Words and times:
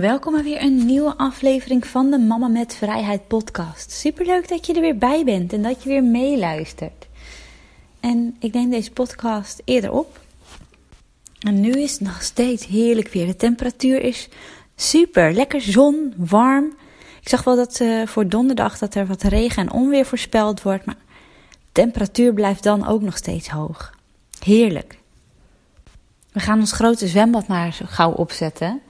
Welkom 0.00 0.32
bij 0.32 0.42
weer 0.42 0.62
een 0.62 0.86
nieuwe 0.86 1.16
aflevering 1.16 1.86
van 1.86 2.10
de 2.10 2.18
Mama 2.18 2.48
met 2.48 2.74
Vrijheid 2.74 3.28
podcast. 3.28 3.90
Superleuk 3.90 4.48
dat 4.48 4.66
je 4.66 4.74
er 4.74 4.80
weer 4.80 4.98
bij 4.98 5.24
bent 5.24 5.52
en 5.52 5.62
dat 5.62 5.82
je 5.82 5.88
weer 5.88 6.04
meeluistert. 6.04 7.06
En 8.00 8.36
ik 8.38 8.52
neem 8.52 8.70
deze 8.70 8.90
podcast 8.90 9.62
eerder 9.64 9.92
op. 9.92 10.20
En 11.40 11.60
nu 11.60 11.70
is 11.70 11.92
het 11.92 12.00
nog 12.00 12.22
steeds 12.22 12.66
heerlijk 12.66 13.08
weer. 13.08 13.26
De 13.26 13.36
temperatuur 13.36 14.00
is 14.00 14.28
super. 14.74 15.32
Lekker 15.32 15.60
zon, 15.60 16.14
warm. 16.16 16.76
Ik 17.20 17.28
zag 17.28 17.44
wel 17.44 17.56
dat 17.56 17.80
uh, 17.80 18.06
voor 18.06 18.28
donderdag 18.28 18.78
dat 18.78 18.94
er 18.94 19.06
wat 19.06 19.22
regen 19.22 19.62
en 19.62 19.72
onweer 19.72 20.06
voorspeld 20.06 20.62
wordt. 20.62 20.84
Maar 20.84 20.98
de 21.50 21.72
temperatuur 21.72 22.32
blijft 22.32 22.62
dan 22.62 22.86
ook 22.86 23.02
nog 23.02 23.16
steeds 23.16 23.48
hoog. 23.48 23.94
Heerlijk. 24.44 24.98
We 26.32 26.40
gaan 26.40 26.60
ons 26.60 26.72
grote 26.72 27.08
zwembad 27.08 27.46
maar 27.46 27.78
gauw 27.84 28.10
opzetten 28.10 28.82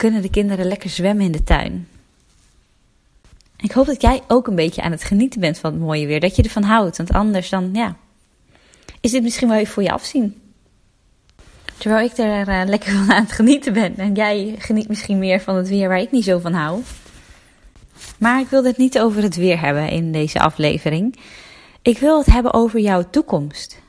kunnen 0.00 0.22
de 0.22 0.30
kinderen 0.30 0.66
lekker 0.66 0.90
zwemmen 0.90 1.24
in 1.24 1.32
de 1.32 1.44
tuin. 1.44 1.88
Ik 3.56 3.72
hoop 3.72 3.86
dat 3.86 4.02
jij 4.02 4.22
ook 4.28 4.46
een 4.46 4.54
beetje 4.54 4.82
aan 4.82 4.90
het 4.90 5.04
genieten 5.04 5.40
bent 5.40 5.58
van 5.58 5.72
het 5.72 5.80
mooie 5.80 6.06
weer. 6.06 6.20
Dat 6.20 6.36
je 6.36 6.42
ervan 6.42 6.62
houdt. 6.62 6.96
Want 6.96 7.12
anders 7.12 7.48
dan, 7.48 7.70
ja, 7.72 7.96
is 9.00 9.10
dit 9.10 9.22
misschien 9.22 9.48
wel 9.48 9.56
even 9.56 9.72
voor 9.72 9.82
je 9.82 9.92
afzien. 9.92 10.40
Terwijl 11.78 12.06
ik 12.06 12.18
er 12.18 12.48
uh, 12.48 12.62
lekker 12.66 12.92
van 12.92 13.12
aan 13.12 13.22
het 13.22 13.32
genieten 13.32 13.72
ben. 13.72 13.96
En 13.96 14.14
jij 14.14 14.54
geniet 14.58 14.88
misschien 14.88 15.18
meer 15.18 15.40
van 15.40 15.56
het 15.56 15.68
weer 15.68 15.88
waar 15.88 16.00
ik 16.00 16.10
niet 16.10 16.24
zo 16.24 16.38
van 16.38 16.52
hou. 16.52 16.82
Maar 18.18 18.40
ik 18.40 18.48
wil 18.48 18.64
het 18.64 18.76
niet 18.76 18.98
over 18.98 19.22
het 19.22 19.36
weer 19.36 19.60
hebben 19.60 19.88
in 19.88 20.12
deze 20.12 20.40
aflevering. 20.40 21.16
Ik 21.82 21.98
wil 21.98 22.18
het 22.18 22.26
hebben 22.26 22.54
over 22.54 22.80
jouw 22.80 23.10
toekomst. 23.10 23.80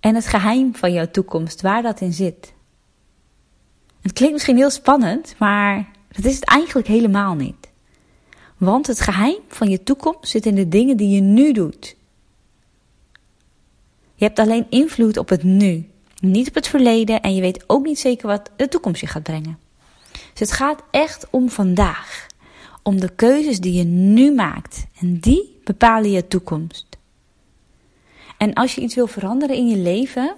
En 0.00 0.14
het 0.14 0.26
geheim 0.26 0.74
van 0.74 0.92
jouw 0.92 1.10
toekomst, 1.10 1.60
waar 1.60 1.82
dat 1.82 2.00
in 2.00 2.12
zit. 2.12 2.56
Het 4.08 4.16
klinkt 4.16 4.34
misschien 4.34 4.56
heel 4.56 4.70
spannend, 4.70 5.34
maar 5.38 5.88
dat 6.08 6.24
is 6.24 6.34
het 6.34 6.44
eigenlijk 6.44 6.88
helemaal 6.88 7.34
niet. 7.34 7.68
Want 8.56 8.86
het 8.86 9.00
geheim 9.00 9.38
van 9.48 9.70
je 9.70 9.82
toekomst 9.82 10.30
zit 10.30 10.46
in 10.46 10.54
de 10.54 10.68
dingen 10.68 10.96
die 10.96 11.08
je 11.08 11.20
nu 11.20 11.52
doet. 11.52 11.96
Je 14.14 14.24
hebt 14.24 14.38
alleen 14.38 14.66
invloed 14.68 15.16
op 15.16 15.28
het 15.28 15.42
nu, 15.42 15.88
niet 16.20 16.48
op 16.48 16.54
het 16.54 16.68
verleden 16.68 17.20
en 17.20 17.34
je 17.34 17.40
weet 17.40 17.64
ook 17.66 17.84
niet 17.84 17.98
zeker 17.98 18.26
wat 18.26 18.50
de 18.56 18.68
toekomst 18.68 19.00
je 19.00 19.06
gaat 19.06 19.22
brengen. 19.22 19.58
Dus 20.10 20.48
het 20.48 20.52
gaat 20.52 20.82
echt 20.90 21.26
om 21.30 21.50
vandaag, 21.50 22.26
om 22.82 23.00
de 23.00 23.14
keuzes 23.14 23.60
die 23.60 23.72
je 23.72 23.84
nu 23.84 24.32
maakt 24.32 24.86
en 25.00 25.18
die 25.18 25.60
bepalen 25.64 26.10
je 26.10 26.28
toekomst. 26.28 26.86
En 28.38 28.54
als 28.54 28.74
je 28.74 28.80
iets 28.80 28.94
wil 28.94 29.06
veranderen 29.06 29.56
in 29.56 29.68
je 29.68 29.76
leven, 29.76 30.34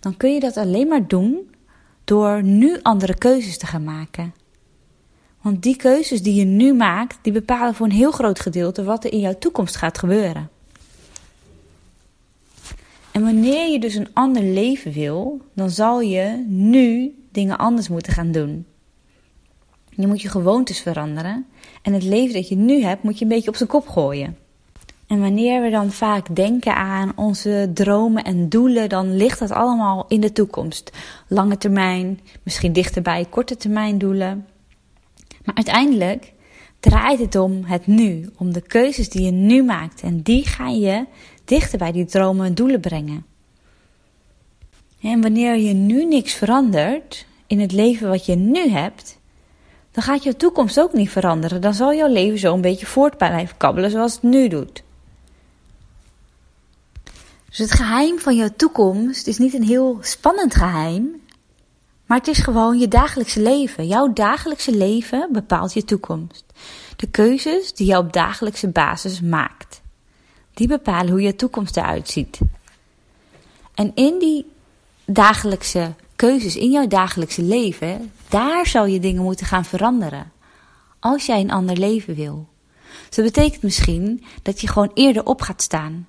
dan 0.00 0.16
kun 0.16 0.34
je 0.34 0.40
dat 0.40 0.56
alleen 0.56 0.88
maar 0.88 1.06
doen 1.06 1.47
door 2.08 2.42
nu 2.42 2.78
andere 2.82 3.14
keuzes 3.14 3.58
te 3.58 3.66
gaan 3.66 3.84
maken. 3.84 4.34
Want 5.42 5.62
die 5.62 5.76
keuzes 5.76 6.22
die 6.22 6.34
je 6.34 6.44
nu 6.44 6.74
maakt, 6.74 7.18
die 7.22 7.32
bepalen 7.32 7.74
voor 7.74 7.86
een 7.86 7.92
heel 7.92 8.10
groot 8.10 8.40
gedeelte 8.40 8.84
wat 8.84 9.04
er 9.04 9.12
in 9.12 9.20
jouw 9.20 9.38
toekomst 9.38 9.76
gaat 9.76 9.98
gebeuren. 9.98 10.50
En 13.12 13.22
wanneer 13.22 13.72
je 13.72 13.80
dus 13.80 13.94
een 13.94 14.08
ander 14.12 14.42
leven 14.42 14.92
wil, 14.92 15.40
dan 15.54 15.70
zal 15.70 16.00
je 16.00 16.44
nu 16.46 17.14
dingen 17.32 17.58
anders 17.58 17.88
moeten 17.88 18.12
gaan 18.12 18.32
doen. 18.32 18.66
Je 19.88 20.06
moet 20.06 20.22
je 20.22 20.28
gewoontes 20.28 20.80
veranderen 20.80 21.46
en 21.82 21.92
het 21.92 22.02
leven 22.02 22.34
dat 22.34 22.48
je 22.48 22.56
nu 22.56 22.82
hebt 22.82 23.02
moet 23.02 23.18
je 23.18 23.24
een 23.24 23.30
beetje 23.30 23.48
op 23.48 23.56
zijn 23.56 23.68
kop 23.68 23.88
gooien. 23.88 24.36
En 25.08 25.20
wanneer 25.20 25.62
we 25.62 25.70
dan 25.70 25.90
vaak 25.90 26.36
denken 26.36 26.74
aan 26.74 27.12
onze 27.16 27.70
dromen 27.74 28.24
en 28.24 28.48
doelen, 28.48 28.88
dan 28.88 29.16
ligt 29.16 29.38
dat 29.38 29.50
allemaal 29.50 30.04
in 30.08 30.20
de 30.20 30.32
toekomst. 30.32 30.92
Lange 31.28 31.58
termijn, 31.58 32.20
misschien 32.42 32.72
dichterbij 32.72 33.26
korte 33.30 33.56
termijn 33.56 33.98
doelen. 33.98 34.46
Maar 35.44 35.54
uiteindelijk 35.54 36.32
draait 36.80 37.18
het 37.18 37.36
om 37.36 37.64
het 37.64 37.86
nu, 37.86 38.28
om 38.36 38.52
de 38.52 38.60
keuzes 38.60 39.08
die 39.08 39.24
je 39.24 39.30
nu 39.30 39.62
maakt. 39.62 40.02
En 40.02 40.22
die 40.22 40.46
ga 40.46 40.68
je 40.68 41.06
dichter 41.44 41.78
bij 41.78 41.92
die 41.92 42.04
dromen 42.04 42.46
en 42.46 42.54
doelen 42.54 42.80
brengen. 42.80 43.26
En 45.00 45.20
wanneer 45.20 45.56
je 45.56 45.72
nu 45.72 46.04
niks 46.04 46.34
verandert 46.34 47.26
in 47.46 47.60
het 47.60 47.72
leven 47.72 48.08
wat 48.08 48.26
je 48.26 48.34
nu 48.34 48.68
hebt, 48.68 49.18
dan 49.90 50.02
gaat 50.02 50.22
je 50.22 50.36
toekomst 50.36 50.80
ook 50.80 50.92
niet 50.92 51.10
veranderen. 51.10 51.60
Dan 51.60 51.74
zal 51.74 51.94
jouw 51.94 52.12
leven 52.12 52.38
zo 52.38 52.54
een 52.54 52.60
beetje 52.60 52.86
voort 52.86 53.16
blijven 53.16 53.56
kabbelen 53.56 53.90
zoals 53.90 54.12
het 54.12 54.22
nu 54.22 54.48
doet. 54.48 54.86
Dus 57.48 57.58
het 57.58 57.72
geheim 57.72 58.18
van 58.18 58.36
jouw 58.36 58.50
toekomst 58.56 59.26
is 59.26 59.38
niet 59.38 59.54
een 59.54 59.62
heel 59.62 59.98
spannend 60.00 60.54
geheim, 60.54 61.20
maar 62.06 62.18
het 62.18 62.28
is 62.28 62.38
gewoon 62.38 62.78
je 62.78 62.88
dagelijkse 62.88 63.42
leven. 63.42 63.86
Jouw 63.86 64.12
dagelijkse 64.12 64.76
leven 64.76 65.28
bepaalt 65.32 65.72
je 65.72 65.84
toekomst. 65.84 66.44
De 66.96 67.06
keuzes 67.06 67.74
die 67.74 67.86
je 67.86 67.98
op 67.98 68.12
dagelijkse 68.12 68.68
basis 68.68 69.20
maakt, 69.20 69.80
die 70.54 70.68
bepalen 70.68 71.10
hoe 71.10 71.20
je 71.20 71.36
toekomst 71.36 71.76
eruit 71.76 72.08
ziet. 72.08 72.38
En 73.74 73.92
in 73.94 74.18
die 74.18 74.46
dagelijkse 75.04 75.94
keuzes, 76.16 76.56
in 76.56 76.70
jouw 76.70 76.86
dagelijkse 76.86 77.42
leven, 77.42 78.12
daar 78.28 78.66
zal 78.66 78.86
je 78.86 79.00
dingen 79.00 79.22
moeten 79.22 79.46
gaan 79.46 79.64
veranderen. 79.64 80.32
Als 80.98 81.26
jij 81.26 81.40
een 81.40 81.50
ander 81.50 81.76
leven 81.76 82.14
wil. 82.14 82.48
Dus 83.06 83.16
dat 83.16 83.24
betekent 83.24 83.62
misschien 83.62 84.24
dat 84.42 84.60
je 84.60 84.68
gewoon 84.68 84.90
eerder 84.94 85.24
op 85.24 85.40
gaat 85.40 85.62
staan 85.62 86.06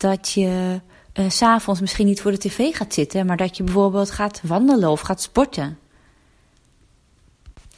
dat 0.00 0.32
je 0.32 0.80
uh, 1.14 1.30
s'avonds 1.30 1.80
misschien 1.80 2.06
niet 2.06 2.20
voor 2.20 2.30
de 2.30 2.38
tv 2.38 2.74
gaat 2.76 2.94
zitten, 2.94 3.26
maar 3.26 3.36
dat 3.36 3.56
je 3.56 3.62
bijvoorbeeld 3.62 4.10
gaat 4.10 4.40
wandelen 4.44 4.90
of 4.90 5.00
gaat 5.00 5.22
sporten. 5.22 5.78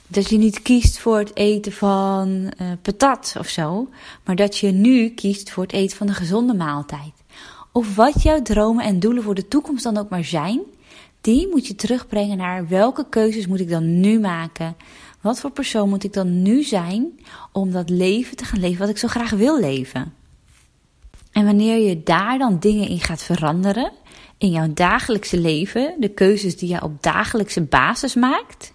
Dat 0.07 0.29
je 0.29 0.39
niet 0.39 0.63
kiest 0.63 0.99
voor 0.99 1.19
het 1.19 1.37
eten 1.37 1.73
van 1.73 2.29
uh, 2.29 2.73
patat 2.83 3.35
of 3.39 3.49
zo, 3.49 3.89
maar 4.25 4.37
dat 4.37 4.59
je 4.59 4.71
nu 4.71 5.09
kiest 5.09 5.51
voor 5.51 5.63
het 5.63 5.73
eten 5.73 5.97
van 5.97 6.09
een 6.09 6.15
gezonde 6.15 6.55
maaltijd. 6.55 7.13
Of 7.73 7.97
wat 7.97 8.23
jouw 8.23 8.43
dromen 8.43 8.85
en 8.85 9.01
doelen 9.01 9.23
voor 9.23 9.35
de 9.35 9.49
toekomst 9.49 9.85
dan 9.85 9.97
ook 9.97 10.09
maar 10.09 10.25
zijn, 10.25 10.61
die 11.21 11.49
moet 11.49 11.67
je 11.67 11.75
terugbrengen 11.75 12.37
naar 12.37 12.69
welke 12.69 13.07
keuzes 13.09 13.47
moet 13.47 13.61
ik 13.61 13.69
dan 13.69 14.01
nu 14.01 14.21
maken? 14.21 14.77
Wat 15.21 15.41
voor 15.41 15.51
persoon 15.51 15.89
moet 15.89 16.05
ik 16.05 16.13
dan 16.13 16.43
nu 16.43 16.63
zijn 16.63 17.21
om 17.53 17.71
dat 17.71 17.91
leven 17.91 18.37
te 18.37 18.45
gaan 18.45 18.61
leven 18.61 18.79
wat 18.79 18.89
ik 18.89 18.99
zo 18.99 19.09
graag 19.09 19.31
wil 19.31 19.61
leven? 19.61 20.22
En 21.33 21.45
wanneer 21.45 21.89
je 21.89 22.03
daar 22.03 22.39
dan 22.39 22.59
dingen 22.59 22.89
in 22.89 23.01
gaat 23.01 23.23
veranderen, 23.23 23.93
in 24.39 24.51
jouw 24.51 24.73
dagelijkse 24.73 25.41
leven, 25.41 25.95
de 25.99 26.09
keuzes 26.09 26.57
die 26.57 26.69
je 26.69 26.83
op 26.83 27.03
dagelijkse 27.03 27.63
basis 27.63 28.15
maakt, 28.15 28.73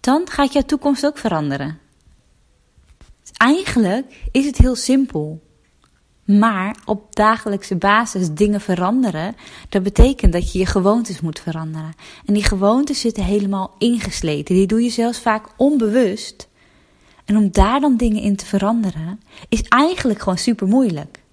dan 0.00 0.28
gaat 0.30 0.52
jouw 0.52 0.62
toekomst 0.62 1.06
ook 1.06 1.18
veranderen. 1.18 1.78
Dus 3.22 3.30
eigenlijk 3.36 4.28
is 4.32 4.46
het 4.46 4.58
heel 4.58 4.76
simpel. 4.76 5.44
Maar 6.24 6.76
op 6.84 7.14
dagelijkse 7.14 7.76
basis 7.76 8.30
dingen 8.30 8.60
veranderen, 8.60 9.36
dat 9.68 9.82
betekent 9.82 10.32
dat 10.32 10.52
je 10.52 10.58
je 10.58 10.66
gewoontes 10.66 11.20
moet 11.20 11.40
veranderen. 11.40 11.94
En 12.24 12.34
die 12.34 12.44
gewoontes 12.44 13.00
zitten 13.00 13.24
helemaal 13.24 13.74
ingesleten. 13.78 14.54
Die 14.54 14.66
doe 14.66 14.82
je 14.82 14.90
zelfs 14.90 15.20
vaak 15.20 15.46
onbewust. 15.56 16.48
En 17.24 17.36
om 17.36 17.50
daar 17.50 17.80
dan 17.80 17.96
dingen 17.96 18.22
in 18.22 18.36
te 18.36 18.46
veranderen, 18.46 19.20
is 19.48 19.62
eigenlijk 19.62 20.18
gewoon 20.18 20.38
super 20.38 20.66
moeilijk. 20.66 21.24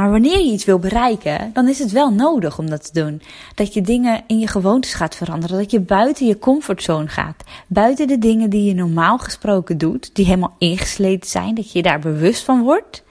Maar 0.00 0.10
wanneer 0.10 0.38
je 0.38 0.52
iets 0.52 0.64
wil 0.64 0.78
bereiken, 0.78 1.50
dan 1.52 1.68
is 1.68 1.78
het 1.78 1.90
wel 1.90 2.12
nodig 2.12 2.58
om 2.58 2.70
dat 2.70 2.92
te 2.92 3.00
doen. 3.04 3.22
Dat 3.54 3.74
je 3.74 3.80
dingen 3.80 4.22
in 4.26 4.38
je 4.38 4.46
gewoontes 4.46 4.94
gaat 4.94 5.16
veranderen. 5.16 5.58
Dat 5.58 5.70
je 5.70 5.80
buiten 5.80 6.26
je 6.26 6.38
comfortzone 6.38 7.08
gaat. 7.08 7.44
Buiten 7.66 8.06
de 8.06 8.18
dingen 8.18 8.50
die 8.50 8.64
je 8.64 8.74
normaal 8.74 9.18
gesproken 9.18 9.78
doet, 9.78 10.14
die 10.14 10.24
helemaal 10.24 10.54
ingesleten 10.58 11.30
zijn. 11.30 11.54
Dat 11.54 11.72
je 11.72 11.82
daar 11.82 11.98
bewust 11.98 12.44
van 12.44 12.62
wordt. 12.62 13.04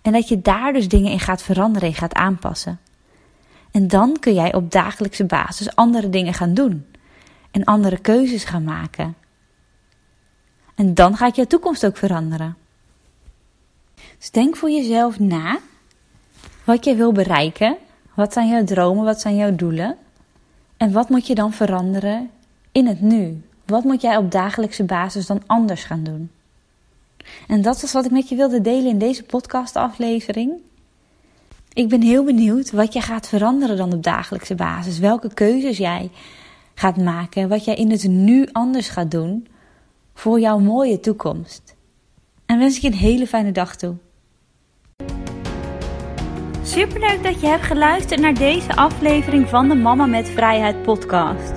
En 0.00 0.12
dat 0.12 0.28
je 0.28 0.40
daar 0.40 0.72
dus 0.72 0.88
dingen 0.88 1.12
in 1.12 1.20
gaat 1.20 1.42
veranderen 1.42 1.88
en 1.88 1.94
gaat 1.94 2.14
aanpassen. 2.14 2.80
En 3.70 3.88
dan 3.88 4.16
kun 4.20 4.34
jij 4.34 4.54
op 4.54 4.70
dagelijkse 4.70 5.24
basis 5.24 5.74
andere 5.74 6.10
dingen 6.10 6.34
gaan 6.34 6.54
doen. 6.54 6.86
En 7.50 7.64
andere 7.64 7.98
keuzes 7.98 8.44
gaan 8.44 8.64
maken. 8.64 9.14
En 10.74 10.94
dan 10.94 11.16
gaat 11.16 11.36
je 11.36 11.46
toekomst 11.46 11.86
ook 11.86 11.96
veranderen. 11.96 12.56
Dus 14.18 14.30
denk 14.30 14.56
voor 14.56 14.70
jezelf 14.70 15.18
na 15.18 15.58
wat 16.64 16.84
je 16.84 16.94
wil 16.94 17.12
bereiken. 17.12 17.76
Wat 18.14 18.32
zijn 18.32 18.48
jouw 18.48 18.64
dromen? 18.64 19.04
Wat 19.04 19.20
zijn 19.20 19.36
jouw 19.36 19.54
doelen? 19.54 19.96
En 20.76 20.92
wat 20.92 21.08
moet 21.08 21.26
je 21.26 21.34
dan 21.34 21.52
veranderen 21.52 22.30
in 22.72 22.86
het 22.86 23.00
nu? 23.00 23.42
Wat 23.66 23.84
moet 23.84 24.00
jij 24.00 24.16
op 24.16 24.30
dagelijkse 24.30 24.84
basis 24.84 25.26
dan 25.26 25.42
anders 25.46 25.84
gaan 25.84 26.04
doen? 26.04 26.30
En 27.48 27.62
dat 27.62 27.82
is 27.82 27.92
wat 27.92 28.04
ik 28.04 28.10
met 28.10 28.28
je 28.28 28.36
wilde 28.36 28.60
delen 28.60 28.90
in 28.90 28.98
deze 28.98 29.22
podcastaflevering. 29.22 30.52
Ik 31.72 31.88
ben 31.88 32.02
heel 32.02 32.24
benieuwd 32.24 32.70
wat 32.70 32.92
je 32.92 33.00
gaat 33.00 33.28
veranderen 33.28 33.76
dan 33.76 33.92
op 33.92 34.02
dagelijkse 34.02 34.54
basis. 34.54 34.98
Welke 34.98 35.34
keuzes 35.34 35.78
jij 35.78 36.10
gaat 36.74 36.96
maken. 36.96 37.48
Wat 37.48 37.64
jij 37.64 37.74
in 37.74 37.90
het 37.90 38.08
nu 38.08 38.48
anders 38.52 38.88
gaat 38.88 39.10
doen 39.10 39.46
voor 40.14 40.40
jouw 40.40 40.58
mooie 40.58 41.00
toekomst. 41.00 41.74
En 42.46 42.58
wens 42.58 42.76
ik 42.76 42.82
je 42.82 42.88
een 42.88 42.94
hele 42.94 43.26
fijne 43.26 43.52
dag 43.52 43.76
toe. 43.76 43.94
Superleuk 46.64 47.22
dat 47.22 47.40
je 47.40 47.46
hebt 47.46 47.64
geluisterd 47.64 48.20
naar 48.20 48.34
deze 48.34 48.76
aflevering 48.76 49.48
van 49.48 49.68
de 49.68 49.74
Mama 49.74 50.06
met 50.06 50.28
Vrijheid 50.28 50.82
podcast. 50.82 51.52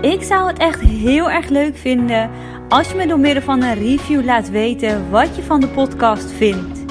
Ik 0.00 0.22
zou 0.22 0.46
het 0.46 0.58
echt 0.58 0.80
heel 0.80 1.30
erg 1.30 1.48
leuk 1.48 1.76
vinden 1.76 2.30
als 2.68 2.88
je 2.88 2.96
me 2.96 3.06
door 3.06 3.18
middel 3.18 3.42
van 3.42 3.62
een 3.62 3.74
review 3.74 4.24
laat 4.24 4.50
weten 4.50 5.10
wat 5.10 5.36
je 5.36 5.42
van 5.42 5.60
de 5.60 5.68
podcast 5.68 6.32
vindt. 6.32 6.84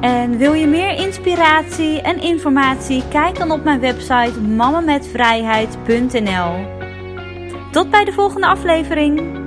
En 0.00 0.38
wil 0.38 0.52
je 0.52 0.66
meer 0.66 0.98
inspiratie 0.98 2.00
en 2.00 2.20
informatie? 2.20 3.02
Kijk 3.08 3.38
dan 3.38 3.50
op 3.50 3.64
mijn 3.64 3.80
website 3.80 4.40
mamametvrijheid.nl. 4.40 6.66
Tot 7.70 7.90
bij 7.90 8.04
de 8.04 8.12
volgende 8.12 8.46
aflevering. 8.46 9.43